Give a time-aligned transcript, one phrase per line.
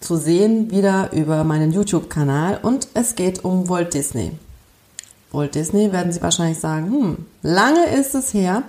[0.00, 4.32] zu sehen wieder über meinen YouTube-Kanal und es geht um Walt Disney.
[5.30, 8.62] Walt Disney werden Sie wahrscheinlich sagen, hm, lange ist es her.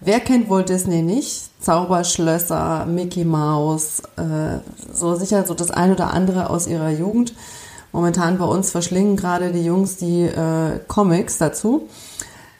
[0.00, 1.50] Wer kennt Walt Disney nicht?
[1.60, 4.58] Zauberschlösser, Mickey Mouse, äh,
[4.92, 7.34] so sicher so das ein oder andere aus ihrer Jugend.
[7.92, 11.88] Momentan bei uns verschlingen gerade die Jungs die äh, Comics dazu.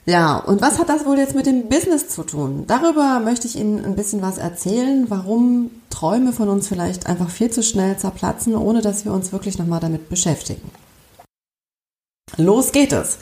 [0.06, 2.64] Ja, und was hat das wohl jetzt mit dem Business zu tun?
[2.66, 7.50] Darüber möchte ich Ihnen ein bisschen was erzählen, warum Träume von uns vielleicht einfach viel
[7.50, 10.70] zu schnell zerplatzen, ohne dass wir uns wirklich nochmal damit beschäftigen.
[12.36, 13.18] Los geht es.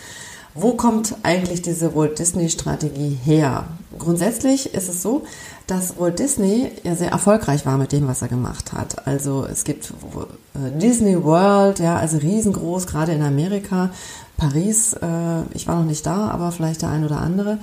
[0.54, 3.66] Wo kommt eigentlich diese Walt Disney Strategie her?
[3.98, 5.24] Grundsätzlich ist es so,
[5.66, 9.06] dass Walt Disney ja sehr erfolgreich war mit dem, was er gemacht hat.
[9.06, 9.92] Also es gibt
[10.54, 13.90] äh, Disney World, ja, also riesengroß, gerade in Amerika.
[14.38, 17.58] Paris, äh, ich war noch nicht da, aber vielleicht der ein oder andere.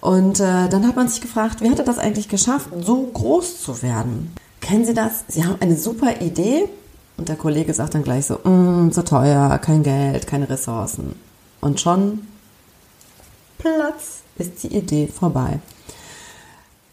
[0.00, 3.60] Und äh, dann hat man sich gefragt, wie hat er das eigentlich geschafft, so groß
[3.60, 4.32] zu werden?
[4.60, 5.24] Kennen Sie das?
[5.28, 6.68] Sie haben eine super Idee
[7.18, 11.16] und der Kollege sagt dann gleich so, mm, so teuer, kein Geld, keine Ressourcen.
[11.60, 12.26] Und schon
[13.58, 15.58] Platz ist die Idee vorbei.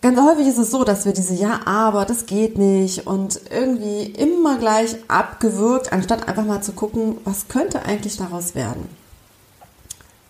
[0.01, 4.03] Ganz häufig ist es so, dass wir diese Ja, aber das geht nicht und irgendwie
[4.03, 8.98] immer gleich abgewürgt, anstatt einfach mal zu gucken, was könnte eigentlich daraus werden.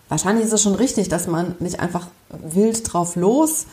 [0.10, 3.66] Wahrscheinlich ist es schon richtig, dass man nicht einfach wild drauf los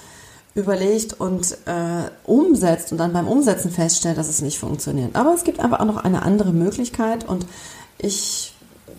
[0.55, 5.15] überlegt und äh, umsetzt und dann beim Umsetzen feststellt, dass es nicht funktioniert.
[5.15, 7.47] Aber es gibt einfach auch noch eine andere Möglichkeit und
[7.99, 8.55] ich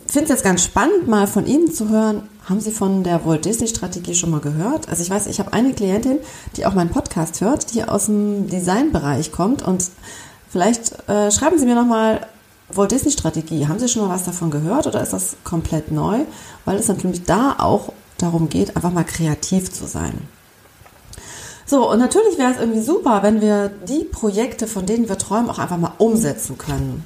[0.05, 2.29] finde es jetzt ganz spannend, mal von Ihnen zu hören.
[2.47, 4.87] Haben Sie von der Walt Disney Strategie schon mal gehört?
[4.87, 6.19] Also ich weiß, ich habe eine Klientin,
[6.55, 9.85] die auch meinen Podcast hört, die aus dem Designbereich kommt und
[10.49, 12.21] vielleicht äh, schreiben Sie mir noch mal
[12.69, 13.67] Walt Disney Strategie.
[13.67, 16.25] Haben Sie schon mal was davon gehört oder ist das komplett neu?
[16.65, 20.27] Weil es natürlich da auch darum geht, einfach mal kreativ zu sein.
[21.65, 25.49] So, und natürlich wäre es irgendwie super, wenn wir die Projekte, von denen wir träumen,
[25.49, 27.05] auch einfach mal umsetzen können.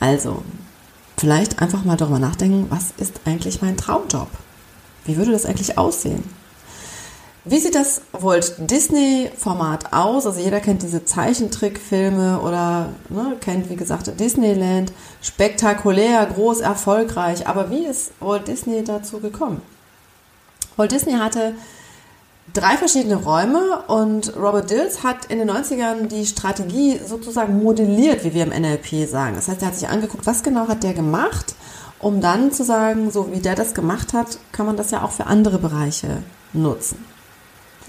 [0.00, 0.42] Also,
[1.16, 4.28] vielleicht einfach mal darüber nachdenken, was ist eigentlich mein Traumjob?
[5.04, 6.24] Wie würde das eigentlich aussehen?
[7.44, 10.26] Wie sieht das Walt Disney-Format aus?
[10.26, 14.92] Also jeder kennt diese Zeichentrickfilme oder ne, kennt, wie gesagt, Disneyland.
[15.22, 17.48] Spektakulär, groß, erfolgreich.
[17.48, 19.62] Aber wie ist Walt Disney dazu gekommen?
[20.76, 21.54] Walt Disney hatte
[22.52, 28.34] drei verschiedene Räume und Robert Dills hat in den 90ern die Strategie sozusagen modelliert, wie
[28.34, 29.36] wir im NLP sagen.
[29.36, 31.54] Das heißt, er hat sich angeguckt, was genau hat der gemacht,
[32.00, 35.12] um dann zu sagen, so wie der das gemacht hat, kann man das ja auch
[35.12, 37.09] für andere Bereiche nutzen.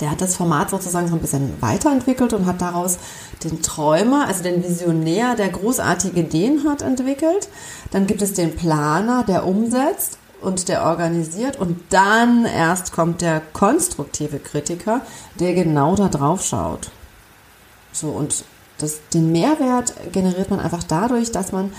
[0.02, 2.98] Der hat das Format sozusagen so ein bisschen weiterentwickelt und hat daraus
[3.44, 7.50] den Träumer, also den Visionär, der großartige Ideen hat, entwickelt.
[7.92, 11.60] Dann gibt es den Planer, der umsetzt und der organisiert.
[11.60, 15.02] Und dann erst kommt der konstruktive Kritiker,
[15.40, 16.90] der genau da drauf schaut.
[17.94, 18.44] So, und
[18.80, 21.72] das, den Mehrwert generiert man einfach dadurch, dass man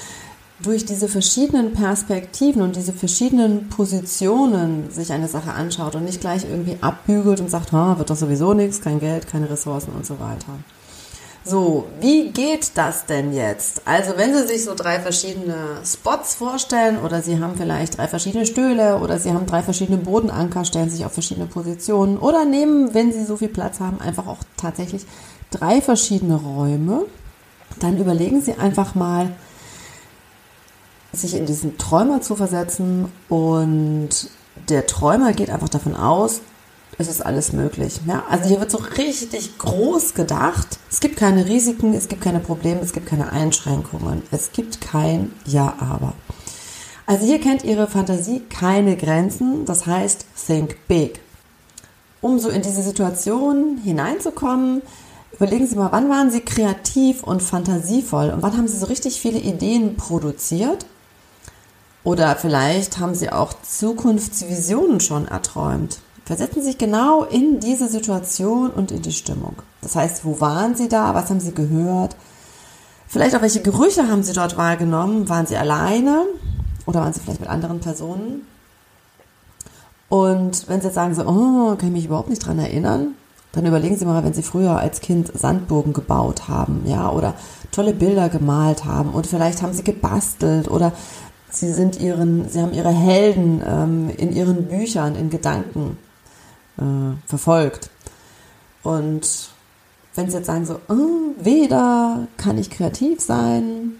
[0.63, 6.45] durch diese verschiedenen Perspektiven und diese verschiedenen Positionen sich eine Sache anschaut und nicht gleich
[6.45, 10.19] irgendwie abbügelt und sagt, ha, wird doch sowieso nichts, kein Geld, keine Ressourcen und so
[10.21, 10.59] weiter.
[11.45, 13.83] So, wie geht das denn jetzt?
[13.85, 18.47] Also, wenn Sie sich so drei verschiedene Spots vorstellen oder Sie haben vielleicht drei verschiedene
[18.47, 23.13] Stühle oder Sie haben drei verschiedene Bodenanker, stellen sich auf verschiedene Positionen oder nehmen, wenn
[23.13, 25.05] Sie so viel Platz haben, einfach auch tatsächlich
[25.51, 27.07] drei verschiedene Räume,
[27.81, 29.33] dann überlegen Sie einfach mal,
[31.13, 34.11] sich in diesen Träumer zu versetzen und
[34.69, 36.41] der Träumer geht einfach davon aus,
[36.99, 38.01] es ist alles möglich.
[38.07, 38.25] Ja?
[38.29, 40.79] Also hier wird so richtig groß gedacht.
[40.91, 44.23] Es gibt keine Risiken, es gibt keine Probleme, es gibt keine Einschränkungen.
[44.31, 46.13] Es gibt kein Ja, aber.
[47.07, 49.65] Also hier kennt Ihre Fantasie keine Grenzen.
[49.65, 51.21] Das heißt, think big.
[52.21, 54.83] Um so in diese Situation hineinzukommen,
[55.33, 59.21] überlegen Sie mal, wann waren Sie kreativ und fantasievoll und wann haben Sie so richtig
[59.21, 60.87] viele Ideen produziert
[62.05, 66.01] oder vielleicht haben Sie auch Zukunftsvisionen schon erträumt.
[66.25, 69.57] Versetzen Sie sich genau in diese Situation und in die Stimmung.
[69.81, 71.15] Das heißt, wo waren Sie da?
[71.15, 72.17] Was haben Sie gehört?
[73.09, 75.29] Vielleicht auch welche Gerüche haben Sie dort wahrgenommen?
[75.29, 76.25] Waren Sie alleine
[76.87, 78.47] oder waren Sie vielleicht mit anderen Personen?
[80.09, 83.15] Und wenn Sie jetzt sagen so, oh, kann ich mich überhaupt nicht dran erinnern,
[83.53, 87.35] dann überlegen Sie mal, wenn Sie früher als Kind Sandburgen gebaut haben, ja, oder
[87.71, 90.93] tolle Bilder gemalt haben und vielleicht haben Sie gebastelt oder
[91.53, 95.99] Sie sind ihren, sie haben ihre Helden ähm, in ihren Büchern, in Gedanken
[96.79, 96.83] äh,
[97.27, 97.91] verfolgt.
[98.83, 99.51] Und
[100.15, 103.93] wenn sie jetzt sagen so, oh, weder kann ich kreativ sein,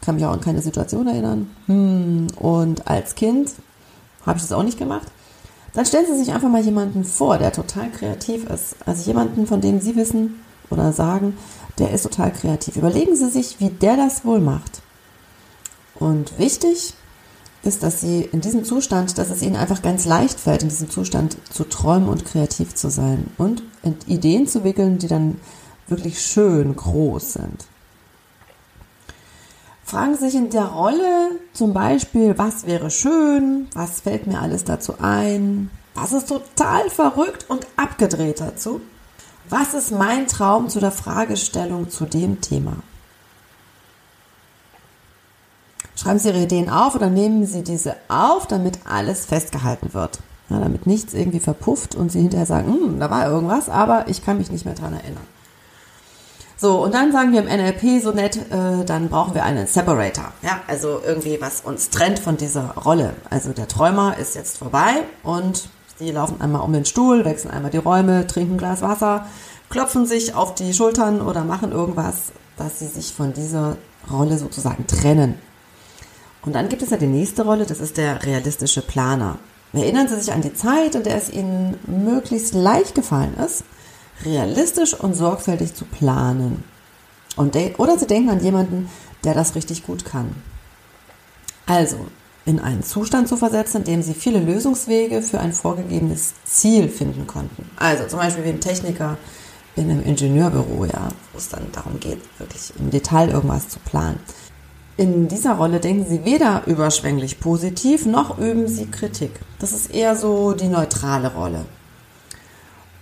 [0.00, 3.52] kann mich auch an keine Situation erinnern, hm, und als Kind
[4.24, 5.06] habe ich das auch nicht gemacht,
[5.74, 8.76] dann stellen Sie sich einfach mal jemanden vor, der total kreativ ist.
[8.86, 10.40] Also jemanden, von dem Sie wissen
[10.70, 11.36] oder sagen,
[11.78, 12.76] der ist total kreativ.
[12.76, 14.80] Überlegen Sie sich, wie der das wohl macht.
[15.98, 16.94] Und wichtig
[17.62, 20.90] ist, dass Sie in diesem Zustand, dass es Ihnen einfach ganz leicht fällt, in diesem
[20.90, 23.62] Zustand zu träumen und kreativ zu sein und
[24.06, 25.40] Ideen zu wickeln, die dann
[25.88, 27.66] wirklich schön groß sind.
[29.84, 34.64] Fragen Sie sich in der Rolle zum Beispiel, was wäre schön, was fällt mir alles
[34.64, 38.80] dazu ein, was ist total verrückt und abgedreht dazu,
[39.48, 42.78] was ist mein Traum zu der Fragestellung zu dem Thema.
[45.96, 50.20] Schreiben Sie Ihre Ideen auf oder nehmen Sie diese auf, damit alles festgehalten wird.
[50.48, 54.24] Ja, damit nichts irgendwie verpufft und Sie hinterher sagen, hm, da war irgendwas, aber ich
[54.24, 55.26] kann mich nicht mehr dran erinnern.
[56.58, 60.32] So, und dann sagen wir im NLP so nett, äh, dann brauchen wir einen Separator.
[60.42, 63.14] Ja, also irgendwie, was uns trennt von dieser Rolle.
[63.28, 65.68] Also der Träumer ist jetzt vorbei und
[66.00, 69.26] die laufen einmal um den Stuhl, wechseln einmal die Räume, trinken ein Glas Wasser,
[69.68, 73.76] klopfen sich auf die Schultern oder machen irgendwas, dass sie sich von dieser
[74.10, 75.38] Rolle sozusagen trennen.
[76.46, 79.38] Und dann gibt es ja die nächste Rolle, das ist der realistische Planer.
[79.72, 83.64] Erinnern Sie sich an die Zeit, in der es Ihnen möglichst leicht gefallen ist,
[84.24, 86.64] realistisch und sorgfältig zu planen.
[87.36, 88.88] Und oder sie denken an jemanden,
[89.24, 90.34] der das richtig gut kann.
[91.66, 91.98] Also,
[92.46, 97.26] in einen Zustand zu versetzen, in dem sie viele Lösungswege für ein vorgegebenes Ziel finden
[97.26, 97.68] konnten.
[97.76, 99.18] Also zum Beispiel wie ein Techniker
[99.74, 104.20] in einem Ingenieurbüro, ja, wo es dann darum geht, wirklich im Detail irgendwas zu planen.
[104.98, 109.32] In dieser Rolle denken sie weder überschwänglich positiv, noch üben sie Kritik.
[109.58, 111.66] Das ist eher so die neutrale Rolle.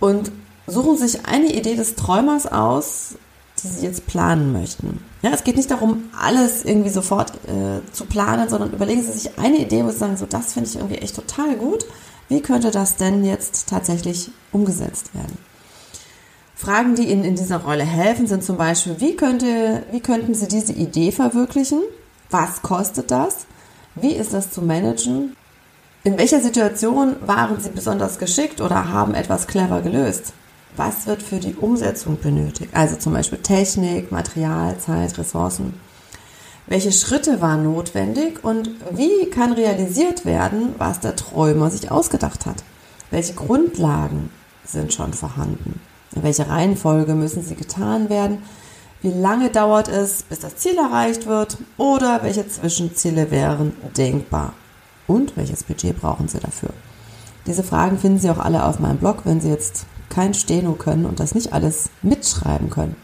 [0.01, 0.31] Und
[0.67, 3.15] suchen sich eine Idee des Träumers aus,
[3.63, 4.99] die sie jetzt planen möchten.
[5.21, 9.39] Ja, es geht nicht darum, alles irgendwie sofort äh, zu planen, sondern überlegen Sie sich
[9.39, 11.85] eine Idee, wo Sie sagen, so das finde ich irgendwie echt total gut.
[12.27, 15.37] Wie könnte das denn jetzt tatsächlich umgesetzt werden?
[16.55, 20.47] Fragen, die Ihnen in dieser Rolle helfen, sind zum Beispiel, wie, könnte, wie könnten Sie
[20.47, 21.81] diese Idee verwirklichen?
[22.29, 23.45] Was kostet das?
[23.95, 25.35] Wie ist das zu managen?
[26.03, 30.33] In welcher Situation waren Sie besonders geschickt oder haben etwas clever gelöst?
[30.77, 32.71] was wird für die Umsetzung benötigt?
[32.73, 35.73] Also zum Beispiel Technik, Material, Zeit, Ressourcen.
[36.67, 42.63] Welche Schritte waren notwendig und wie kann realisiert werden, was der Träumer sich ausgedacht hat?
[43.11, 44.31] Welche Grundlagen
[44.65, 45.79] sind schon vorhanden?
[46.15, 48.39] In welcher Reihenfolge müssen sie getan werden?
[49.01, 51.57] Wie lange dauert es, bis das Ziel erreicht wird?
[51.77, 54.53] Oder welche Zwischenziele wären denkbar?
[55.07, 56.71] Und welches Budget brauchen Sie dafür?
[57.45, 61.05] Diese Fragen finden Sie auch alle auf meinem Blog, wenn Sie jetzt kein Steno können
[61.05, 62.95] und das nicht alles mitschreiben können.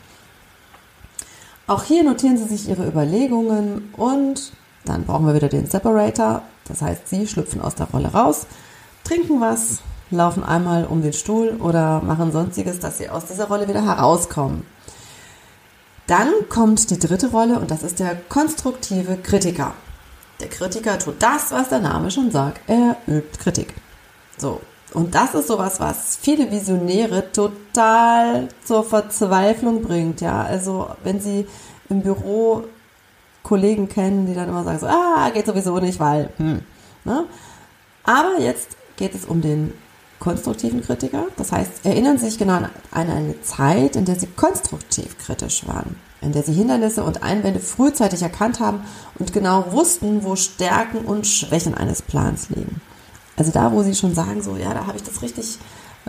[1.67, 4.53] Auch hier notieren Sie sich Ihre Überlegungen und
[4.85, 6.41] dann brauchen wir wieder den Separator.
[6.67, 8.47] Das heißt, Sie schlüpfen aus der Rolle raus,
[9.03, 9.79] trinken was,
[10.11, 14.65] laufen einmal um den Stuhl oder machen sonstiges, dass Sie aus dieser Rolle wieder herauskommen.
[16.07, 19.73] Dann kommt die dritte Rolle und das ist der konstruktive Kritiker.
[20.39, 22.61] Der Kritiker tut das, was der Name schon sagt.
[22.67, 23.73] Er übt Kritik.
[24.37, 24.59] So,
[24.93, 30.19] und das ist sowas, was viele Visionäre total zur Verzweiflung bringt.
[30.19, 31.47] Ja, also wenn sie
[31.89, 32.65] im Büro
[33.43, 36.61] Kollegen kennen, die dann immer sagen so, ah, geht sowieso nicht, weil, hm,
[37.05, 37.25] ne?
[38.03, 39.73] Aber jetzt geht es um den
[40.21, 41.25] konstruktiven Kritiker.
[41.35, 46.31] Das heißt, erinnern sich genau an eine Zeit, in der Sie konstruktiv kritisch waren, in
[46.31, 48.81] der Sie Hindernisse und Einwände frühzeitig erkannt haben
[49.19, 52.79] und genau wussten, wo Stärken und Schwächen eines Plans liegen.
[53.35, 55.57] Also da, wo sie schon sagen, so, ja, da habe ich das richtig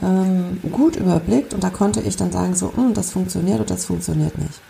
[0.02, 3.86] ähm, gut überblickt und da konnte ich dann sagen, so, hm, das funktioniert oder das
[3.86, 4.60] funktioniert nicht.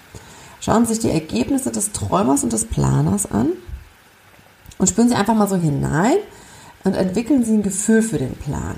[0.61, 3.49] Schauen Sie sich die Ergebnisse des Träumers und des Planers an
[4.79, 6.17] und spüren Sie einfach mal so hinein
[6.85, 8.77] und entwickeln Sie ein Gefühl für den Plan.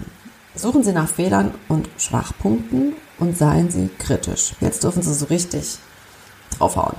[0.54, 4.54] Suchen Sie nach Fehlern und Schwachpunkten und seien Sie kritisch.
[4.60, 5.78] Jetzt dürfen Sie so richtig
[6.58, 6.96] draufhauen.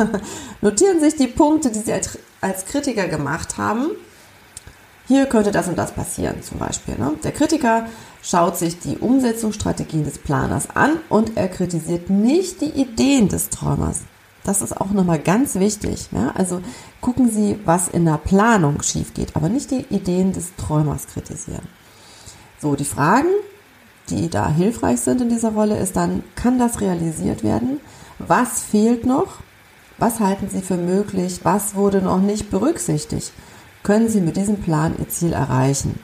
[0.60, 1.92] Notieren Sie sich die Punkte, die Sie
[2.40, 3.90] als Kritiker gemacht haben
[5.06, 6.96] hier könnte das und das passieren zum Beispiel.
[6.96, 7.12] Ne?
[7.22, 7.86] Der Kritiker
[8.22, 14.00] schaut sich die Umsetzungsstrategien des Planers an und er kritisiert nicht die Ideen des Träumers.
[14.44, 16.08] Das ist auch nochmal ganz wichtig.
[16.12, 16.32] Ja?
[16.34, 16.62] Also
[17.02, 21.68] gucken Sie, was in der Planung schief geht, aber nicht die Ideen des Träumers kritisieren.
[22.60, 23.28] So, die Fragen,
[24.10, 27.80] die da hilfreich sind in dieser Rolle, ist dann, kann das realisiert werden?
[28.18, 29.38] Was fehlt noch?
[29.98, 31.40] Was halten Sie für möglich?
[31.44, 33.32] Was wurde noch nicht berücksichtigt?
[33.84, 36.00] können Sie mit diesem Plan Ihr Ziel erreichen.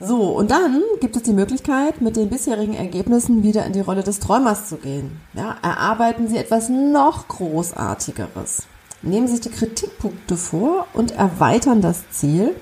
[0.00, 4.02] So, und dann gibt es die Möglichkeit, mit den bisherigen Ergebnissen wieder in die Rolle
[4.02, 5.20] des Träumers zu gehen.
[5.34, 8.64] Ja, erarbeiten Sie etwas noch Großartigeres.
[9.02, 12.56] Nehmen Sie sich die Kritikpunkte vor und erweitern das Ziel.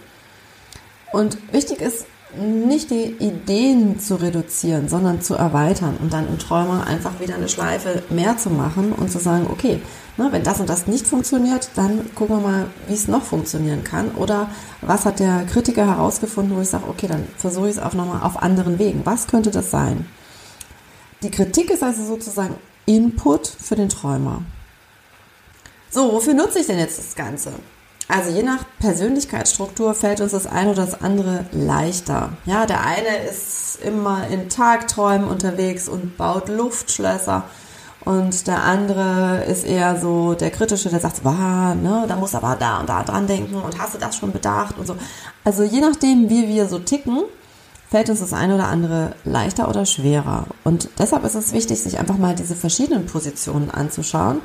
[1.12, 6.86] Und wichtig ist, nicht die Ideen zu reduzieren, sondern zu erweitern und dann im Träumer
[6.86, 9.80] einfach wieder eine Schleife mehr zu machen und zu sagen, okay,
[10.16, 13.82] ne, wenn das und das nicht funktioniert, dann gucken wir mal, wie es noch funktionieren
[13.82, 14.12] kann.
[14.12, 14.48] Oder
[14.80, 18.22] was hat der Kritiker herausgefunden, wo ich sage, okay, dann versuche ich es auch nochmal
[18.22, 19.04] auf anderen Wegen.
[19.04, 20.06] Was könnte das sein?
[21.24, 22.54] Die Kritik ist also sozusagen
[22.86, 24.42] Input für den Träumer.
[25.90, 27.52] So, wofür nutze ich denn jetzt das Ganze?
[28.10, 32.30] Also je nach Persönlichkeitsstruktur fällt uns das eine oder das andere leichter.
[32.44, 37.44] Ja, der eine ist immer in Tagträumen unterwegs und baut Luftschlösser.
[38.04, 42.56] Und der andere ist eher so der Kritische, der sagt, wow, ne, da muss aber
[42.58, 44.96] da und da dran denken und hast du das schon bedacht und so.
[45.44, 47.20] Also je nachdem, wie wir so ticken,
[47.90, 50.46] fällt uns das eine oder andere leichter oder schwerer.
[50.64, 54.40] Und deshalb ist es wichtig, sich einfach mal diese verschiedenen Positionen anzuschauen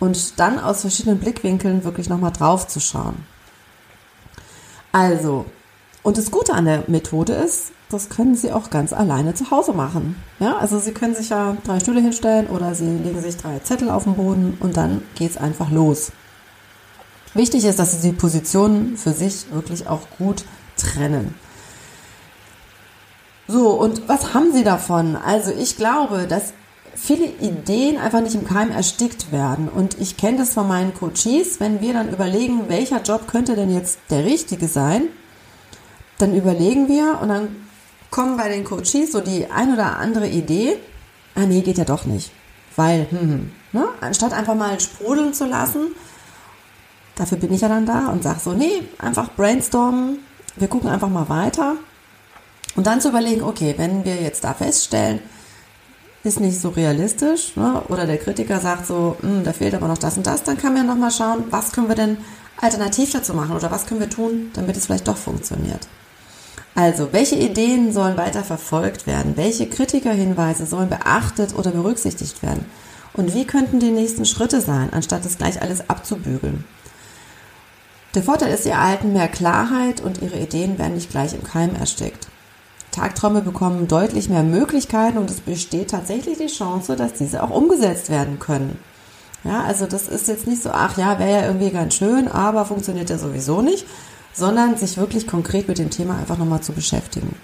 [0.00, 3.26] und dann aus verschiedenen Blickwinkeln wirklich nochmal drauf zu schauen.
[4.92, 5.46] Also,
[6.02, 9.72] und das Gute an der Methode ist, das können Sie auch ganz alleine zu Hause
[9.72, 10.16] machen.
[10.40, 13.90] Ja, also Sie können sich ja drei Stühle hinstellen oder Sie legen sich drei Zettel
[13.90, 16.10] auf den Boden und dann geht es einfach los.
[17.34, 20.44] Wichtig ist, dass Sie die Positionen für sich wirklich auch gut
[20.76, 21.34] trennen.
[23.48, 25.14] So, und was haben Sie davon?
[25.14, 26.52] Also ich glaube, dass
[26.96, 29.68] viele Ideen einfach nicht im Keim erstickt werden.
[29.68, 33.72] Und ich kenne das von meinen Coaches, wenn wir dann überlegen, welcher Job könnte denn
[33.72, 35.08] jetzt der richtige sein,
[36.18, 37.56] dann überlegen wir und dann
[38.10, 40.78] kommen bei den Coaches so die ein oder andere Idee,
[41.34, 42.32] ah nee, geht ja doch nicht.
[42.74, 43.88] Weil, hm, hm, ne?
[44.00, 45.88] anstatt einfach mal sprudeln zu lassen,
[47.14, 50.18] dafür bin ich ja dann da und sage so, nee, einfach brainstormen,
[50.56, 51.76] wir gucken einfach mal weiter.
[52.74, 55.20] Und dann zu überlegen, okay, wenn wir jetzt da feststellen,
[56.26, 57.82] ist nicht so realistisch, ne?
[57.88, 60.74] oder der Kritiker sagt so, hm, da fehlt aber noch das und das, dann kann
[60.74, 62.18] man ja nochmal schauen, was können wir denn
[62.60, 65.86] alternativ dazu machen oder was können wir tun, damit es vielleicht doch funktioniert.
[66.74, 69.36] Also, welche Ideen sollen weiter verfolgt werden?
[69.36, 72.66] Welche Kritikerhinweise sollen beachtet oder berücksichtigt werden?
[73.14, 76.64] Und wie könnten die nächsten Schritte sein, anstatt es gleich alles abzubügeln?
[78.14, 81.74] Der Vorteil ist, Sie erhalten mehr Klarheit und Ihre Ideen werden nicht gleich im Keim
[81.74, 82.28] erstickt.
[82.96, 88.08] Tagträume bekommen deutlich mehr Möglichkeiten und es besteht tatsächlich die Chance, dass diese auch umgesetzt
[88.08, 88.78] werden können.
[89.44, 92.64] Ja, also das ist jetzt nicht so, ach ja, wäre ja irgendwie ganz schön, aber
[92.64, 93.86] funktioniert ja sowieso nicht,
[94.32, 97.36] sondern sich wirklich konkret mit dem Thema einfach nochmal zu beschäftigen.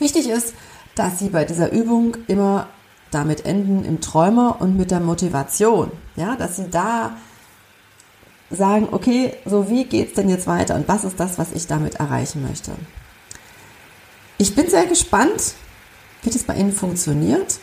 [0.00, 0.54] Wichtig ist,
[0.96, 2.66] dass Sie bei dieser Übung immer
[3.12, 5.92] damit enden im Träumer und mit der Motivation.
[6.16, 7.12] Ja, dass Sie da
[8.50, 11.94] sagen, okay, so wie geht's denn jetzt weiter und was ist das, was ich damit
[11.94, 12.72] erreichen möchte?
[14.40, 15.52] Ich bin sehr gespannt,
[16.22, 17.58] wie das bei Ihnen funktioniert.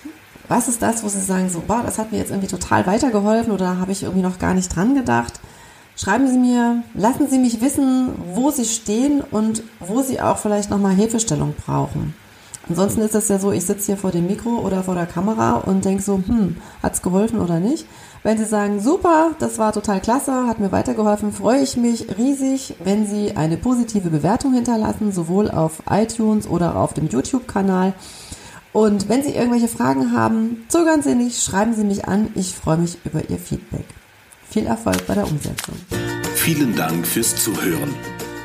[0.47, 3.51] Was ist das, wo Sie sagen, so, boah, das hat mir jetzt irgendwie total weitergeholfen
[3.51, 5.39] oder habe ich irgendwie noch gar nicht dran gedacht?
[5.95, 10.69] Schreiben Sie mir, lassen Sie mich wissen, wo Sie stehen und wo Sie auch vielleicht
[10.69, 12.13] nochmal Hilfestellung brauchen.
[12.69, 15.55] Ansonsten ist es ja so, ich sitze hier vor dem Mikro oder vor der Kamera
[15.55, 17.85] und denke so, hm, hat's geholfen oder nicht?
[18.23, 22.75] Wenn Sie sagen, super, das war total klasse, hat mir weitergeholfen, freue ich mich riesig,
[22.83, 27.93] wenn Sie eine positive Bewertung hinterlassen, sowohl auf iTunes oder auf dem YouTube-Kanal.
[28.73, 32.29] Und wenn Sie irgendwelche Fragen haben, zögern Sie nicht, schreiben Sie mich an.
[32.35, 33.85] Ich freue mich über Ihr Feedback.
[34.49, 35.75] Viel Erfolg bei der Umsetzung.
[36.35, 37.95] Vielen Dank fürs Zuhören.